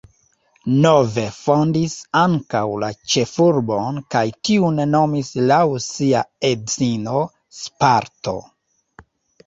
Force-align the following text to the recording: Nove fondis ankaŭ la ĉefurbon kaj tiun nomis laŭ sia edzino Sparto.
Nove 0.85 1.25
fondis 1.35 1.93
ankaŭ 2.21 2.63
la 2.85 2.89
ĉefurbon 3.15 4.01
kaj 4.17 4.25
tiun 4.49 4.83
nomis 4.97 5.33
laŭ 5.53 5.63
sia 5.93 6.27
edzino 6.53 7.25
Sparto. 7.63 8.39